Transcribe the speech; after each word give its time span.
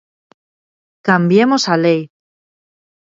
Cambiemos 1.07 1.63
a 1.73 1.75
lei. 1.85 2.01